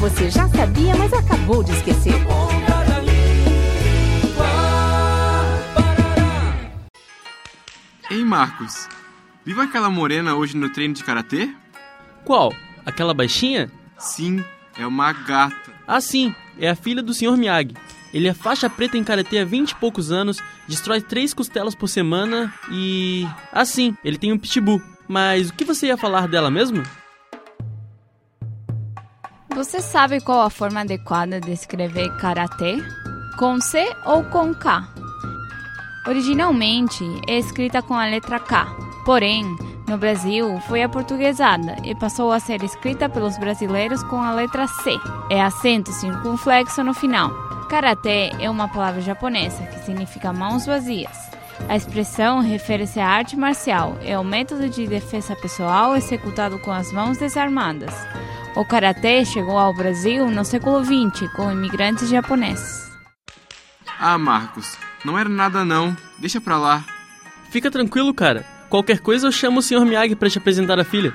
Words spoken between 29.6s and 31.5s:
Você sabe qual a forma adequada